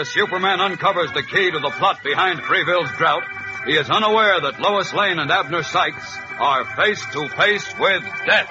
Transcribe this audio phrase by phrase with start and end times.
[0.00, 3.22] As Superman uncovers the key to the plot behind Freeville's drought,
[3.66, 8.48] he is unaware that Lois Lane and Abner Sykes are face to face with death.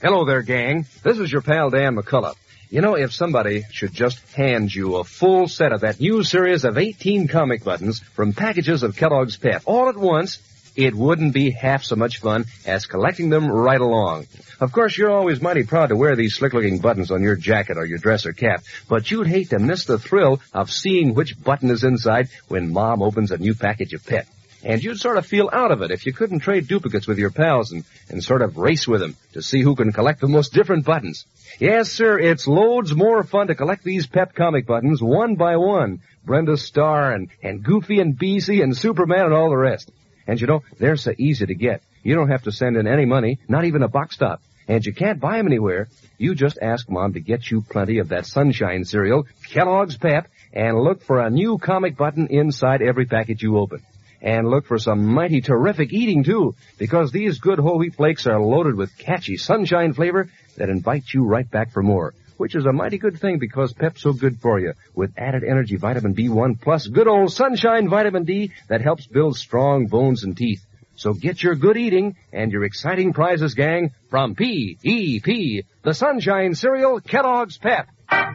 [0.00, 0.86] Hello there, gang.
[1.02, 2.36] This is your pal Dan McCullough.
[2.70, 6.64] You know, if somebody should just hand you a full set of that new series
[6.64, 10.38] of 18 comic buttons from packages of Kellogg's Pep all at once,
[10.76, 14.26] it wouldn't be half so much fun as collecting them right along.
[14.60, 17.84] Of course, you're always mighty proud to wear these slick-looking buttons on your jacket or
[17.84, 21.70] your dress or cap, but you'd hate to miss the thrill of seeing which button
[21.70, 24.26] is inside when Mom opens a new package of Pep.
[24.64, 27.30] And you'd sort of feel out of it if you couldn't trade duplicates with your
[27.30, 30.52] pals and, and sort of race with them to see who can collect the most
[30.52, 31.26] different buttons.
[31.58, 36.00] Yes, sir, it's loads more fun to collect these Pep comic buttons one by one.
[36.24, 39.90] Brenda Starr and, and Goofy and Beezy and Superman and all the rest.
[40.26, 41.82] And you know, they're so easy to get.
[42.02, 44.40] You don't have to send in any money, not even a box stop.
[44.68, 45.88] And you can't buy them anywhere.
[46.18, 50.78] You just ask Mom to get you plenty of that sunshine cereal, Kellogg's Pep, and
[50.78, 53.82] look for a new comic button inside every package you open.
[54.20, 58.40] And look for some mighty terrific eating too, because these good whole wheat flakes are
[58.40, 62.14] loaded with catchy sunshine flavor that invites you right back for more.
[62.36, 65.76] Which is a mighty good thing because Pep's so good for you, with added energy
[65.76, 70.64] vitamin B1 plus good old sunshine vitamin D that helps build strong bones and teeth.
[70.96, 77.00] So get your good eating and your exciting prizes, gang, from P-E-P, the Sunshine Cereal
[77.00, 77.88] Kellogg's Pep.
[78.10, 78.30] And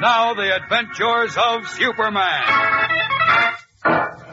[0.00, 2.88] now the adventures of Superman.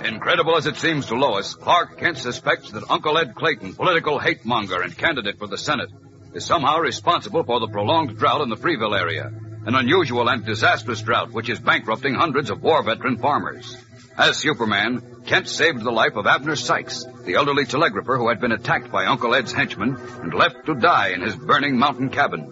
[0.04, 4.46] Incredible as it seems to Lois, Clark Kent suspects that Uncle Ed Clayton, political hate
[4.46, 5.90] monger and candidate for the Senate,
[6.36, 9.32] is somehow responsible for the prolonged drought in the Freeville area.
[9.66, 13.78] An unusual and disastrous drought which is bankrupting hundreds of war veteran farmers.
[14.18, 18.52] As Superman, Kent saved the life of Abner Sykes, the elderly telegrapher who had been
[18.52, 22.52] attacked by Uncle Ed's henchmen and left to die in his burning mountain cabin.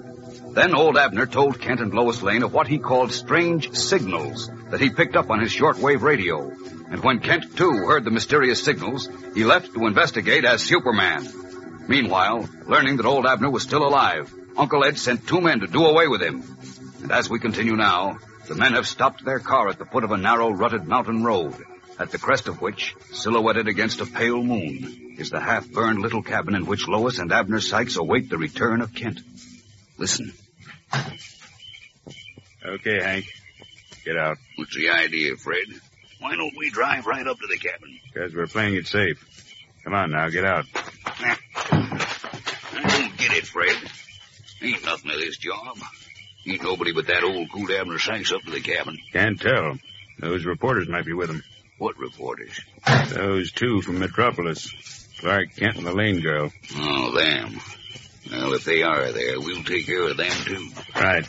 [0.54, 4.80] Then old Abner told Kent and Lois Lane of what he called strange signals that
[4.80, 6.50] he picked up on his shortwave radio.
[6.90, 11.28] And when Kent, too, heard the mysterious signals, he left to investigate as Superman.
[11.88, 15.86] Meanwhile, learning that old Abner was still alive, Uncle Ed sent two men to do
[15.86, 16.44] away with him.
[17.02, 20.12] And as we continue now, the men have stopped their car at the foot of
[20.12, 21.56] a narrow, rutted mountain road,
[22.00, 26.56] at the crest of which, silhouetted against a pale moon, is the half-burned little cabin
[26.56, 29.22] in which Lois and Abner Sykes await the return of Kent.
[29.98, 30.34] Listen.
[32.66, 33.26] Okay, Hank.
[34.06, 34.38] Get out.
[34.56, 35.66] What's the idea, Fred?
[36.20, 38.00] Why don't we drive right up to the cabin?
[38.14, 39.43] Because we're playing it safe.
[39.84, 40.66] Come on now, get out.
[41.06, 41.38] I
[42.74, 43.76] don't get it, Fred.
[44.62, 45.78] Ain't nothing to this job.
[46.48, 48.98] Ain't nobody but that old cool Abner Sykes up to the cabin.
[49.12, 49.78] Can't tell.
[50.20, 51.44] Those reporters might be with him.
[51.78, 52.60] What reporters?
[53.10, 54.70] Those two from Metropolis.
[55.20, 56.52] Clark Kent and the Lane girl.
[56.76, 57.60] Oh, them.
[58.30, 60.70] Well, if they are there, we'll take care of them, too.
[60.96, 61.26] Right.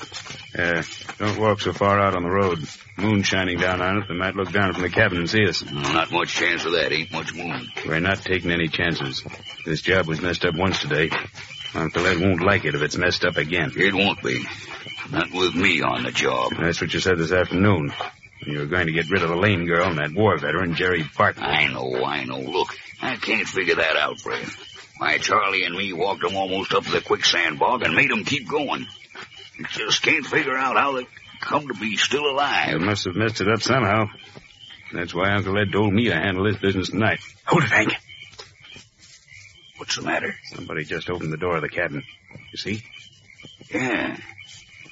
[0.57, 0.83] Uh,
[1.19, 2.59] don't walk so far out on the road.
[2.97, 4.09] Moon shining down on it.
[4.09, 5.65] They might look down from the cabin and see us.
[5.69, 6.93] Not much chance of that.
[6.93, 7.69] Ain't much moon.
[7.87, 9.25] We're not taking any chances.
[9.67, 11.11] This job was messed up once today.
[11.75, 13.73] Uncle Ed won't like it if it's messed up again.
[13.77, 14.45] It won't be.
[15.11, 16.53] Not with me on the job.
[16.57, 17.93] That's what you said this afternoon.
[18.47, 21.05] You were going to get rid of the Lane girl and that war veteran, Jerry
[21.17, 21.43] Barton.
[21.43, 22.39] I know, I know.
[22.39, 24.47] Look, I can't figure that out, Fred.
[24.99, 28.25] Why, Charlie and me walked them almost up to the quicksand bog and made them
[28.25, 28.87] keep going.
[29.59, 31.07] I just can't figure out how they
[31.41, 32.67] come to be still alive.
[32.67, 32.87] They alive.
[32.87, 34.07] must have messed it up somehow.
[34.93, 37.21] That's why Uncle Ed told me to handle this business tonight.
[37.47, 37.95] Hold it, Hank.
[39.77, 40.35] What's the matter?
[40.55, 42.03] Somebody just opened the door of the cabin.
[42.53, 42.83] You see?
[43.73, 44.17] Yeah.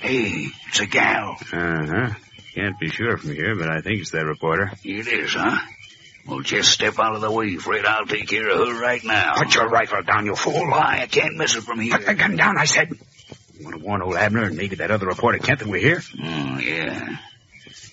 [0.01, 1.37] Hey, it's a gal.
[1.53, 2.11] Uh-huh.
[2.55, 4.73] Can't be sure from here, but I think it's that reporter.
[4.85, 5.57] It is, huh?
[6.27, 7.85] Well, just step out of the way, Fred.
[7.87, 9.35] I'll take care of her right now.
[9.37, 10.71] Put your rifle down, you fool.
[10.71, 11.01] Why?
[11.03, 11.97] I can't miss it from here.
[11.97, 12.93] Put the gun down, I said.
[13.63, 16.03] You want to warn old Abner and maybe that other reporter Kent that we're here?
[16.21, 17.17] Oh, yeah.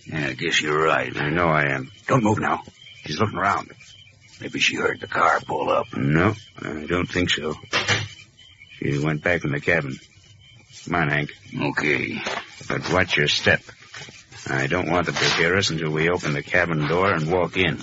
[0.07, 1.15] Yeah, I guess you're right.
[1.15, 1.91] I know I am.
[2.07, 2.63] Don't move now.
[3.05, 3.69] She's looking around.
[4.41, 5.95] Maybe she heard the car pull up.
[5.95, 7.53] No, I don't think so.
[8.79, 9.99] She went back in the cabin.
[10.85, 11.29] Come on, Hank.
[11.55, 12.19] Okay.
[12.67, 13.61] But watch your step.
[14.49, 17.57] I don't want them to hear us until we open the cabin door and walk
[17.57, 17.77] in.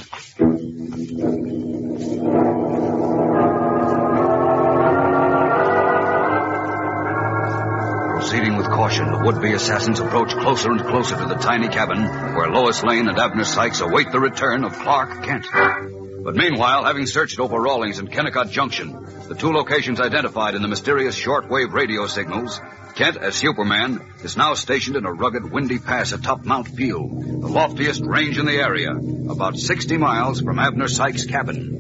[8.97, 12.03] The would-be assassins approach closer and closer to the tiny cabin
[12.35, 15.47] where Lois Lane and Abner Sykes await the return of Clark Kent.
[15.53, 18.93] But meanwhile, having searched over Rawlings and Kennecott Junction,
[19.29, 22.59] the two locations identified in the mysterious shortwave radio signals,
[22.95, 27.49] Kent, as Superman, is now stationed in a rugged, windy pass atop Mount Peel, the
[27.49, 31.77] loftiest range in the area, about 60 miles from Abner Sykes' cabin.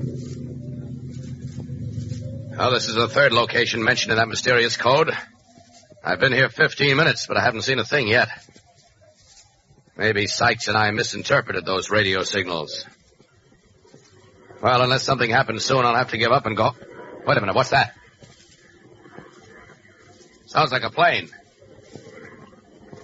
[2.58, 5.16] Well, this is the third location mentioned in that mysterious code.
[6.08, 8.28] I've been here 15 minutes, but I haven't seen a thing yet.
[9.96, 12.86] Maybe Sykes and I misinterpreted those radio signals.
[14.62, 16.76] Well, unless something happens soon, I'll have to give up and go.
[17.26, 17.92] Wait a minute, what's that?
[20.46, 21.28] Sounds like a plane.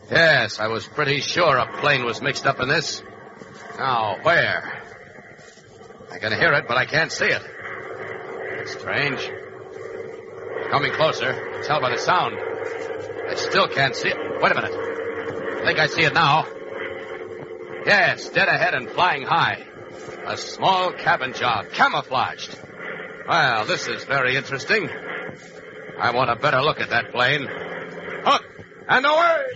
[0.09, 3.03] Yes, I was pretty sure a plane was mixed up in this.
[3.79, 4.81] Now, where?
[6.09, 7.43] I can hear it, but I can't see it.
[8.69, 9.29] Strange.
[10.71, 11.63] Coming closer.
[11.65, 12.52] Tell by the sound.
[13.33, 14.17] I still can't see it.
[14.43, 14.75] Wait a minute.
[14.75, 16.47] I think I see it now.
[17.87, 19.65] Yes, dead ahead and flying high.
[20.27, 22.55] A small cabin job, camouflaged.
[23.27, 24.91] Well, this is very interesting.
[25.99, 27.49] I want a better look at that plane.
[28.23, 28.45] Hook
[28.87, 29.47] and away!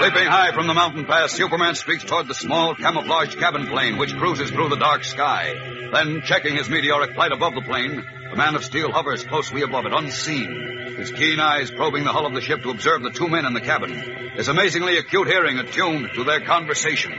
[0.00, 4.14] Leaping high from the mountain pass, Superman streaks toward the small camouflaged cabin plane which
[4.16, 5.54] cruises through the dark sky.
[5.92, 9.86] Then, checking his meteoric flight above the plane, the man of steel hovers closely above
[9.86, 13.28] it, unseen, his keen eyes probing the hull of the ship to observe the two
[13.28, 13.92] men in the cabin,
[14.36, 17.12] his amazingly acute hearing attuned to their conversation.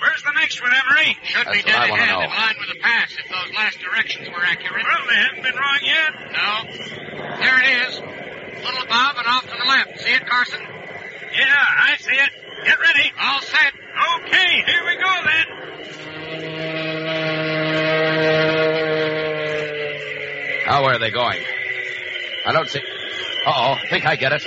[0.00, 1.16] Where's the next one, Emery?
[1.24, 4.44] Should That's be dead ahead, in line with the pass, if those last directions were
[4.44, 4.84] accurate.
[4.84, 6.14] Well, they haven't been wrong yet.
[6.32, 7.36] No.
[7.38, 8.27] There it is.
[8.58, 10.00] A little above and off to the left.
[10.00, 10.60] See it, Carson?
[10.60, 12.30] Yeah, I see it.
[12.64, 13.12] Get ready.
[13.20, 13.72] All set.
[14.24, 15.46] Okay, here we go then.
[20.66, 21.40] Now, where are they going?
[22.46, 22.80] I don't see.
[23.46, 24.46] Uh-oh, think I get it.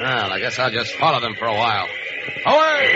[0.00, 1.88] Well, I guess I'll just follow them for a while.
[2.46, 2.86] Away!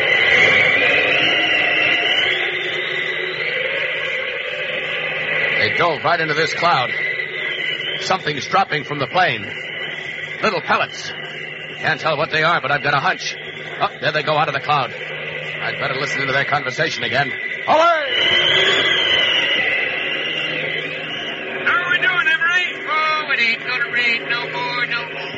[5.58, 6.90] They dove right into this cloud.
[8.00, 9.50] Something's dropping from the plane.
[10.44, 11.10] Little pellets.
[11.78, 13.34] Can't tell what they are, but I've got a hunch.
[13.80, 14.92] Oh, there they go out of the cloud.
[14.92, 17.28] I'd better listen into their conversation again.
[17.28, 17.40] Away!
[21.64, 22.66] How are we doing, Emery?
[22.76, 25.32] Oh, it ain't gonna rain no more, no more.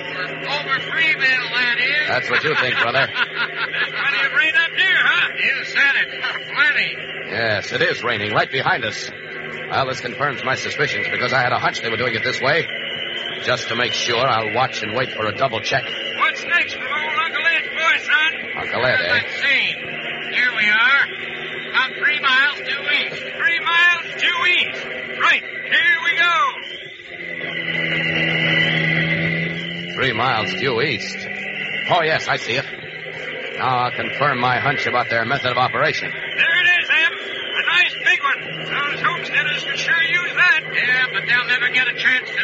[0.59, 2.09] Over Freeville, that is.
[2.09, 3.07] That's what you think, brother.
[3.07, 5.29] Plenty of rain up here, huh?
[5.39, 6.09] You said it.
[6.53, 6.97] Plenty.
[7.31, 9.09] Yes, it is raining right behind us.
[9.71, 12.41] Well, this confirms my suspicions because I had a hunch they were doing it this
[12.41, 12.67] way.
[13.45, 15.85] Just to make sure, I'll watch and wait for a double check.
[16.19, 18.35] What's next from old Uncle Ed's boy, son?
[18.59, 19.13] Uncle Ed, eh?
[19.13, 19.75] Let's see.
[20.35, 21.07] Here we are.
[21.71, 23.23] About three miles due east.
[23.23, 24.85] Three miles due east.
[25.21, 25.43] Right.
[25.43, 26.35] Here we go.
[29.95, 31.17] Three miles due east.
[31.91, 32.67] Oh, yes, I see it.
[33.59, 36.11] Now I'll confirm my hunch about their method of operation.
[36.11, 37.13] There it is, Em.
[37.57, 38.41] A nice big one.
[38.67, 40.61] Those homesteaders can sure use that.
[40.75, 42.36] Yeah, but they'll never get a chance to.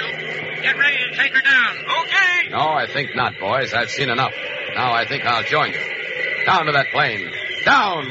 [0.73, 1.77] Get ready to take her down.
[2.05, 2.49] Okay.
[2.49, 3.75] No, I think not, boys.
[3.75, 4.33] I've seen enough.
[4.75, 6.45] Now I think I'll join you.
[6.47, 7.31] Down to that plane.
[7.63, 8.07] Down!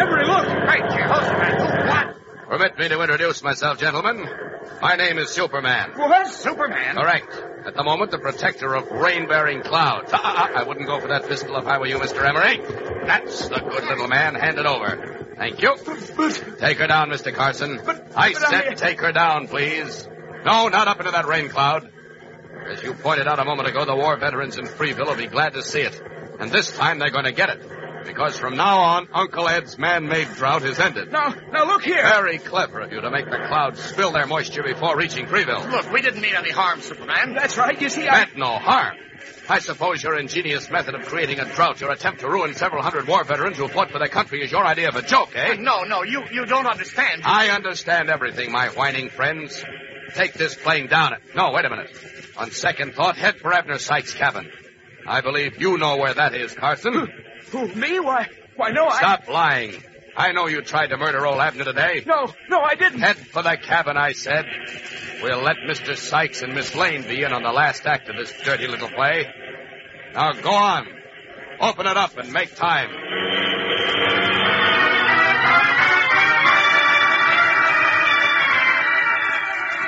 [0.00, 0.46] Everybody look.
[0.66, 1.08] Right, Jim.
[1.08, 2.48] What?
[2.48, 4.26] Permit me to introduce myself, gentlemen.
[4.82, 5.92] My name is Superman.
[5.94, 6.26] What?
[6.26, 6.96] Superman?
[6.96, 7.40] Correct.
[7.66, 10.10] At the moment, the protector of rain-bearing clouds.
[10.12, 12.26] Ah, ah, ah, I wouldn't go for that pistol if I were you, Mr.
[12.26, 13.06] Emery.
[13.06, 14.34] That's the good little man.
[14.34, 15.13] Hand it over.
[15.36, 15.76] Thank you.
[16.58, 17.34] Take her down, Mr.
[17.34, 17.78] Carson.
[17.80, 20.08] I but said I- take her down, please.
[20.44, 21.90] No, not up into that rain cloud.
[22.66, 25.54] As you pointed out a moment ago, the war veterans in Freeville will be glad
[25.54, 26.00] to see it.
[26.38, 27.62] And this time they're going to get it.
[28.04, 31.10] Because from now on, Uncle Ed's man-made drought is ended.
[31.10, 32.02] Now, now look here.
[32.02, 35.70] Very clever of you to make the clouds spill their moisture before reaching Freeville.
[35.70, 37.34] Look, we didn't mean any harm, Superman.
[37.34, 37.80] That's right.
[37.80, 38.24] You see, I...
[38.24, 38.96] Meant no harm.
[39.48, 43.06] I suppose your ingenious method of creating a drought, your attempt to ruin several hundred
[43.06, 45.56] war veterans who fought for their country is your idea of a joke, eh?
[45.58, 47.22] No, no, you, you don't understand.
[47.24, 49.62] I understand everything, my whining friends.
[50.14, 51.14] Take this plane down.
[51.34, 51.90] No, wait a minute.
[52.36, 54.50] On second thought, head for Abner Sykes' cabin.
[55.06, 57.08] I believe you know where that is, Carson.
[57.50, 58.00] Who, me?
[58.00, 58.98] Why, why, no, I...
[58.98, 59.82] Stop lying.
[60.16, 62.04] I know you tried to murder old Abner today.
[62.06, 63.00] No, no, I didn't.
[63.00, 64.44] Head for the cabin, I said.
[65.22, 65.96] We'll let Mr.
[65.96, 69.26] Sykes and Miss Lane be in on the last act of this dirty little play.
[70.14, 70.86] Now go on.
[71.60, 72.90] Open it up and make time.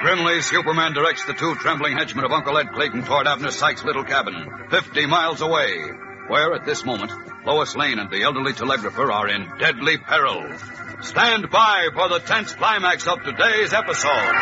[0.03, 4.05] Grimly, Superman directs the two trembling henchmen of Uncle Ed Clayton toward Abner Sykes' little
[4.05, 5.77] cabin, 50 miles away,
[6.29, 7.11] where, at this moment,
[7.47, 10.53] Lois Lane and the elderly telegrapher are in deadly peril.
[11.03, 14.35] Stand by for the tense climax of today's episode.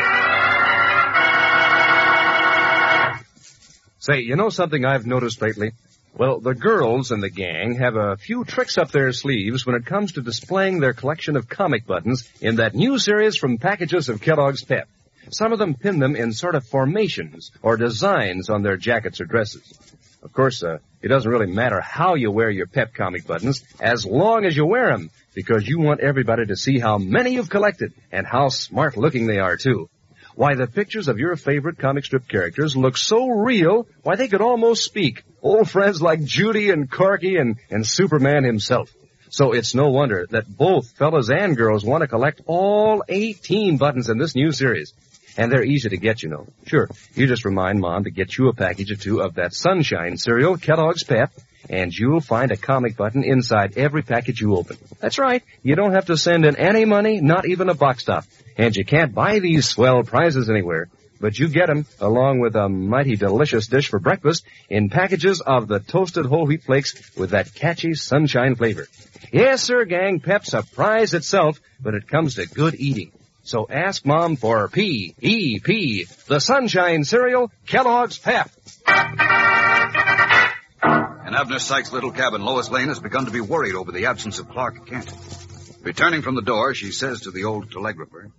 [3.98, 5.72] Say, you know something I've noticed lately?
[6.16, 9.84] Well, the girls in the gang have a few tricks up their sleeves when it
[9.84, 14.22] comes to displaying their collection of comic buttons in that new series from packages of
[14.22, 14.88] Kellogg's Pep.
[15.30, 19.26] Some of them pin them in sort of formations or designs on their jackets or
[19.26, 19.78] dresses.
[20.22, 24.06] Of course, uh, it doesn't really matter how you wear your Pep comic buttons as
[24.06, 27.92] long as you wear them because you want everybody to see how many you've collected
[28.10, 29.90] and how smart looking they are too.
[30.34, 34.40] Why, the pictures of your favorite comic strip characters look so real, why, they could
[34.40, 35.24] almost speak.
[35.42, 38.90] Old friends like Judy and Corky and, and Superman himself.
[39.28, 44.08] So it's no wonder that both fellas and girls want to collect all 18 buttons
[44.08, 44.94] in this new series.
[45.36, 46.46] And they're easy to get, you know.
[46.66, 50.16] Sure, you just remind Mom to get you a package or two of that Sunshine
[50.16, 51.32] cereal, Kellogg's Pep,
[51.68, 54.76] and you'll find a comic button inside every package you open.
[55.00, 55.42] That's right.
[55.62, 58.24] You don't have to send in any money, not even a box top.
[58.56, 60.88] And you can't buy these swell prizes anywhere.
[61.20, 65.68] But you get 'em along with a mighty delicious dish for breakfast in packages of
[65.68, 68.86] the toasted whole wheat flakes with that catchy sunshine flavor.
[69.32, 73.10] Yes, sir, gang, Pep's a prize itself, but it comes to good eating.
[73.44, 78.50] So ask Mom for P-E-P, the Sunshine Cereal, Kellogg's Pep.
[81.26, 84.38] In Abner Sykes' little cabin, Lois Lane has begun to be worried over the absence
[84.38, 85.12] of Clark Kent.
[85.82, 88.30] Returning from the door, she says to the old telegrapher,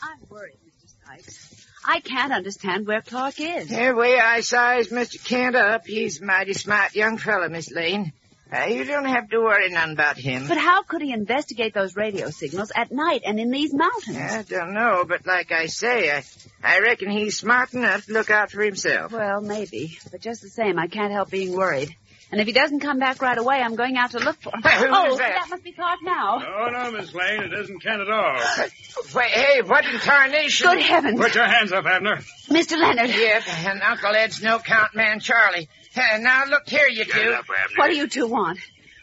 [0.00, 0.94] I'm worried, Mr.
[1.04, 1.66] Sykes.
[1.84, 3.68] I can't understand where Clark is.
[3.68, 5.22] The way I size Mr.
[5.24, 8.12] Kent up, he's a mighty smart young fella, Miss Lane.
[8.54, 10.46] Uh, you don't have to worry none about him.
[10.46, 14.16] But how could he investigate those radio signals at night and in these mountains?
[14.16, 16.22] I don't know, but like I say, I,
[16.62, 19.10] I reckon he's smart enough to look out for himself.
[19.12, 19.98] Well, maybe.
[20.10, 21.96] But just the same, I can't help being worried.
[22.30, 24.62] And if he doesn't come back right away, I'm going out to look for him.
[24.62, 25.36] Hey, who oh, is that?
[25.40, 26.42] that must be Clark now.
[26.44, 28.34] Oh, no, Miss Lane, it isn't Kent at all.
[29.14, 30.68] Wait, hey, what in tarnation?
[30.68, 31.20] Good heavens.
[31.20, 32.18] Put your hands up, Abner.
[32.48, 32.78] Mr.
[32.78, 33.10] Leonard.
[33.10, 35.68] Yep, and Uncle Ed's no-count man, Charlie.
[35.96, 37.36] Uh, now, look here, you two.
[37.76, 38.58] What do you two want?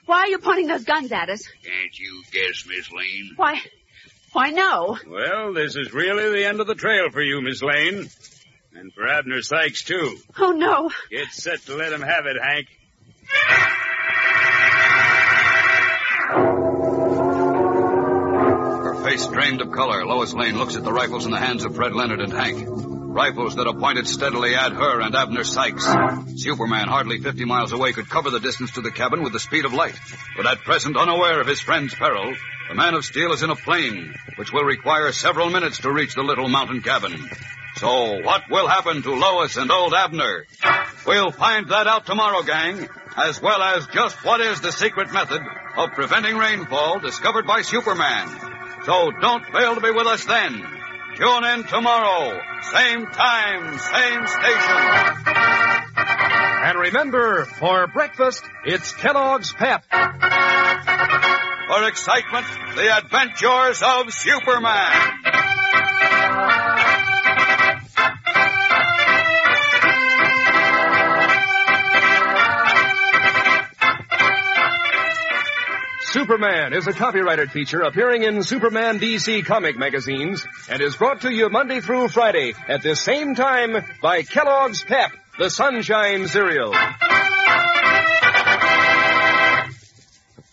[0.06, 1.48] Why are you pointing those guns at us?
[1.64, 3.32] Can't you guess, Miss Lane?
[3.36, 3.62] Why,
[4.34, 4.98] why no.
[5.08, 8.10] Well, this is really the end of the trail for you, Miss Lane.
[8.74, 10.18] And for Abner Sykes, too.
[10.40, 10.90] Oh no.
[11.10, 12.68] Get set to let him have it, Hank.
[18.84, 21.76] her face drained of color, Lois Lane looks at the rifles in the hands of
[21.76, 22.91] Fred Leonard and Hank.
[23.12, 25.86] Rifles that are pointed steadily at her and Abner Sykes.
[26.38, 29.66] Superman, hardly 50 miles away, could cover the distance to the cabin with the speed
[29.66, 30.00] of light.
[30.38, 32.34] But at present, unaware of his friend's peril,
[32.70, 36.16] the Man of Steel is in a plane, which will require several minutes to reach
[36.16, 37.30] the little mountain cabin.
[37.76, 40.46] So, what will happen to Lois and old Abner?
[41.06, 42.88] We'll find that out tomorrow, gang,
[43.18, 45.42] as well as just what is the secret method
[45.76, 48.30] of preventing rainfall discovered by Superman.
[48.86, 50.81] So don't fail to be with us then.
[51.22, 52.42] Tune in tomorrow.
[52.74, 54.82] Same time, same station.
[56.64, 59.84] And remember, for breakfast, it's Kellogg's Pep.
[59.92, 65.21] For excitement, the adventures of Superman.
[76.32, 81.30] Superman is a copyrighted feature appearing in Superman DC comic magazines and is brought to
[81.30, 86.74] you Monday through Friday at this same time by Kellogg's Pep, the Sunshine Cereal.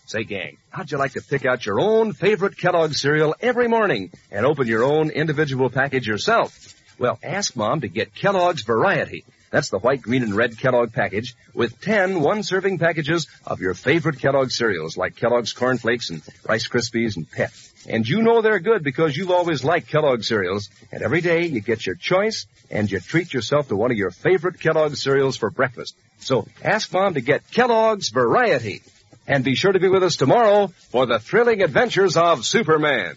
[0.05, 4.11] Say, gang, how'd you like to pick out your own favorite Kellogg's cereal every morning
[4.31, 6.75] and open your own individual package yourself?
[6.99, 9.23] Well, ask Mom to get Kellogg's Variety.
[9.51, 14.19] That's the white, green, and red Kellogg package with 10 one-serving packages of your favorite
[14.19, 17.51] Kellogg cereals like Kellogg's Corn Flakes and Rice Krispies and Pep.
[17.87, 20.69] And you know they're good because you've always liked Kellogg cereals.
[20.91, 24.11] And every day you get your choice and you treat yourself to one of your
[24.11, 25.95] favorite Kellogg cereals for breakfast.
[26.19, 28.81] So ask Mom to get Kellogg's Variety.
[29.27, 33.15] And be sure to be with us tomorrow for the thrilling adventures of Superman.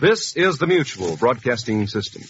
[0.00, 2.22] This is the Mutual Broadcasting System.